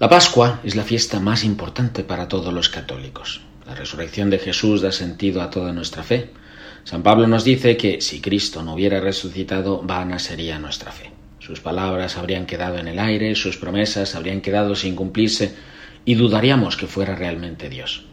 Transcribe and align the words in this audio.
La 0.00 0.08
Pascua 0.08 0.58
es 0.64 0.74
la 0.74 0.82
fiesta 0.82 1.20
más 1.20 1.44
importante 1.44 2.02
para 2.02 2.26
todos 2.26 2.52
los 2.52 2.68
católicos. 2.68 3.42
La 3.64 3.76
resurrección 3.76 4.28
de 4.28 4.40
Jesús 4.40 4.82
da 4.82 4.90
sentido 4.90 5.40
a 5.40 5.50
toda 5.50 5.72
nuestra 5.72 6.02
fe. 6.02 6.30
San 6.82 7.04
Pablo 7.04 7.28
nos 7.28 7.44
dice 7.44 7.76
que 7.76 8.00
si 8.00 8.20
Cristo 8.20 8.64
no 8.64 8.74
hubiera 8.74 8.98
resucitado, 8.98 9.82
vana 9.82 10.18
sería 10.18 10.58
nuestra 10.58 10.90
fe. 10.90 11.12
Sus 11.38 11.60
palabras 11.60 12.16
habrían 12.16 12.44
quedado 12.44 12.78
en 12.78 12.88
el 12.88 12.98
aire, 12.98 13.36
sus 13.36 13.56
promesas 13.56 14.16
habrían 14.16 14.40
quedado 14.40 14.74
sin 14.74 14.96
cumplirse 14.96 15.54
y 16.04 16.16
dudaríamos 16.16 16.76
que 16.76 16.88
fuera 16.88 17.14
realmente 17.14 17.68
Dios. 17.68 18.04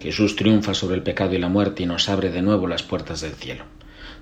Jesús 0.00 0.36
triunfa 0.36 0.72
sobre 0.72 0.96
el 0.96 1.02
pecado 1.02 1.34
y 1.34 1.38
la 1.38 1.50
muerte 1.50 1.82
y 1.82 1.86
nos 1.86 2.08
abre 2.08 2.30
de 2.30 2.40
nuevo 2.40 2.66
las 2.66 2.82
puertas 2.82 3.20
del 3.20 3.34
cielo. 3.34 3.64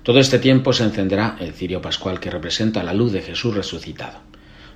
Todo 0.03 0.19
este 0.19 0.37
tiempo 0.37 0.73
se 0.73 0.83
encenderá 0.83 1.37
el 1.39 1.53
cirio 1.53 1.81
pascual 1.81 2.19
que 2.19 2.29
representa 2.29 2.83
la 2.83 2.93
luz 2.93 3.13
de 3.13 3.21
Jesús 3.21 3.55
resucitado. 3.55 4.19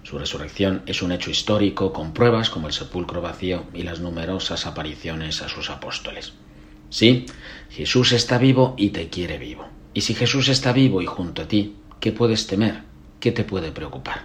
Su 0.10 0.18
resurrección 0.18 0.82
es 0.88 1.04
un 1.04 1.12
hecho 1.12 1.30
histórico 1.30 1.94
con 1.94 2.14
pruebas 2.14 2.50
como 2.50 2.66
el 2.66 2.74
sepulcro 2.74 3.22
vacío 3.22 3.66
y 3.76 3.84
las 3.84 4.00
numerosas 4.00 4.66
apariciones 4.66 5.44
a 5.44 5.50
sus 5.50 5.70
apóstoles. 5.70 6.34
Sí, 6.90 7.28
Jesús 7.70 8.12
está 8.14 8.40
vivo 8.40 8.74
y 8.76 8.90
te 8.90 9.10
quiere 9.10 9.38
vivo. 9.38 9.68
Y 9.94 10.02
si 10.02 10.16
Jesús 10.16 10.50
está 10.50 10.74
vivo 10.74 11.04
y 11.04 11.06
junto 11.06 11.44
a 11.44 11.48
ti, 11.48 11.76
¿qué 12.00 12.12
puedes 12.12 12.48
temer? 12.48 12.82
¿Qué 13.20 13.32
te 13.32 13.44
puede 13.44 13.72
preocupar? 13.72 14.24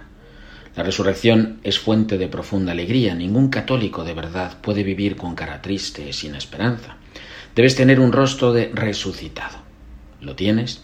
La 0.75 0.81
resurrección 0.81 1.59
es 1.61 1.77
fuente 1.77 2.17
de 2.17 2.29
profunda 2.29 2.71
alegría. 2.71 3.13
Ningún 3.13 3.49
católico 3.49 4.03
de 4.03 4.15
verdad 4.15 4.59
puede 4.61 4.81
vivir 4.81 5.15
con 5.15 5.35
cara 5.35 5.61
triste, 5.61 6.11
sin 6.13 6.33
esperanza. 6.33 6.97
Debes 7.53 7.75
tener 7.75 7.99
un 7.99 8.11
rostro 8.11 8.53
de 8.53 8.71
resucitado. 8.73 9.59
¿Lo 10.19 10.35
tienes? 10.35 10.83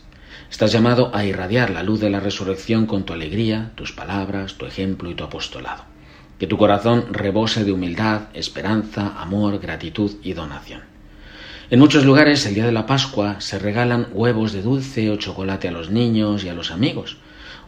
Estás 0.50 0.72
llamado 0.72 1.12
a 1.14 1.26
irradiar 1.26 1.70
la 1.70 1.84
luz 1.84 2.00
de 2.00 2.10
la 2.10 2.20
resurrección 2.20 2.86
con 2.86 3.04
tu 3.04 3.14
alegría, 3.14 3.72
tus 3.76 3.92
palabras, 3.92 4.56
tu 4.56 4.66
ejemplo 4.66 5.10
y 5.10 5.16
tu 5.16 5.24
apostolado. 5.24 5.84
Que 6.40 6.48
tu 6.48 6.58
corazón 6.58 7.06
rebose 7.12 7.64
de 7.64 7.72
humildad, 7.72 8.24
esperanza, 8.34 9.14
amor, 9.18 9.60
gratitud 9.60 10.12
y 10.24 10.34
donación. 10.34 10.82
En 11.70 11.80
muchos 11.80 12.04
lugares 12.04 12.46
el 12.46 12.54
día 12.54 12.66
de 12.66 12.74
la 12.74 12.86
Pascua 12.86 13.40
se 13.40 13.58
regalan 13.58 14.08
huevos 14.12 14.52
de 14.52 14.62
dulce 14.62 15.10
o 15.10 15.16
chocolate 15.16 15.70
a 15.70 15.72
los 15.72 15.90
niños 15.90 16.44
y 16.44 16.50
a 16.50 16.54
los 16.54 16.70
amigos. 16.70 17.18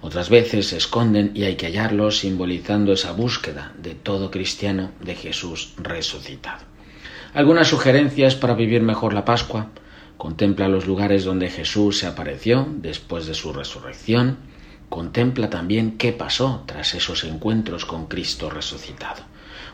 Otras 0.02 0.30
veces 0.30 0.68
se 0.68 0.76
esconden 0.76 1.32
y 1.34 1.46
hay 1.46 1.56
que 1.56 1.68
hallarlos 1.68 2.18
simbolizando 2.18 2.92
esa 2.92 3.14
búsqueda 3.14 3.72
de 3.82 3.96
todo 3.96 4.30
cristiano 4.30 4.92
de 5.00 5.16
Jesús 5.16 5.74
resucitado. 5.78 6.66
Algunas 7.34 7.70
sugerencias 7.70 8.36
para 8.36 8.54
vivir 8.54 8.82
mejor 8.82 9.14
la 9.14 9.24
Pascua. 9.24 9.70
Contempla 10.18 10.68
los 10.68 10.88
lugares 10.88 11.24
donde 11.24 11.50
Jesús 11.50 11.98
se 11.98 12.08
apareció 12.08 12.68
después 12.78 13.26
de 13.26 13.34
su 13.34 13.52
resurrección. 13.54 14.38
Contempla 14.90 15.50
también 15.50 15.98
qué 15.98 16.14
pasó 16.14 16.64
tras 16.66 16.94
esos 16.94 17.24
encuentros 17.24 17.86
con 17.86 18.06
Cristo 18.06 18.50
resucitado. 18.50 19.24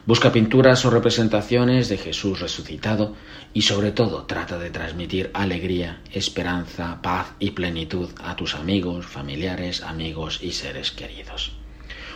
Busca 0.06 0.31
pinturas 0.31 0.86
o 0.86 0.90
representaciones 0.90 1.90
de 1.90 1.98
Jesús 1.98 2.40
resucitado 2.40 3.16
y 3.54 3.64
sobre 3.64 3.92
todo 3.92 4.23
trata 4.23 4.58
de 4.58 4.70
transmitir 4.70 5.30
alegría, 5.34 6.02
esperanza, 6.12 7.02
paz 7.02 7.34
y 7.40 7.52
plenitud 7.52 8.09
a 8.24 8.36
tus 8.36 8.56
amigos, 8.56 9.06
familiares, 9.06 9.84
amigos 9.84 10.40
y 10.42 10.53
seres 10.53 10.92
queridos. 10.92 11.52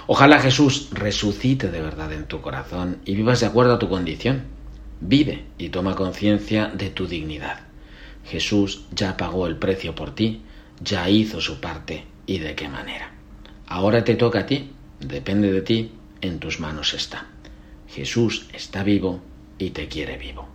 Ojalá 0.08 0.40
Jesús 0.40 0.90
resucite 0.92 1.70
de 1.70 1.82
verdad 1.82 2.12
en 2.14 2.26
tu 2.26 2.42
corazón 2.42 3.00
y 3.06 3.16
vivas 3.16 3.42
de 3.42 3.48
acuerdo 3.48 3.74
a 3.74 3.80
tu 3.80 3.90
condición. 3.90 4.44
Vive 5.00 5.46
y 5.58 5.70
toma 5.70 5.96
conciencia 5.96 6.68
de 6.68 6.90
tu 6.90 7.08
dignidad. 7.08 7.73
Jesús 8.26 8.86
ya 8.92 9.18
pagó 9.18 9.48
el 9.48 9.58
precio 9.58 9.96
por 9.96 10.16
ti, 10.16 10.42
ya 10.82 11.10
hizo 11.10 11.42
su 11.42 11.60
parte 11.60 12.06
y 12.26 12.40
de 12.40 12.56
qué 12.56 12.70
manera. 12.70 13.12
Ahora 13.68 14.04
te 14.04 14.16
toca 14.16 14.40
a 14.40 14.46
ti, 14.46 14.72
depende 15.00 15.52
de 15.52 15.62
ti, 15.62 15.92
en 16.22 16.40
tus 16.40 16.60
manos 16.60 16.94
está. 16.94 17.28
Jesús 17.88 18.48
está 18.54 18.84
vivo 18.84 19.22
y 19.58 19.72
te 19.72 19.88
quiere 19.88 20.18
vivo. 20.18 20.48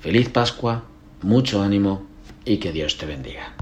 Feliz 0.00 0.28
Pascua, 0.28 0.84
mucho 1.22 1.62
ánimo 1.62 2.06
y 2.44 2.58
que 2.58 2.72
Dios 2.72 2.96
te 2.96 3.06
bendiga. 3.06 3.54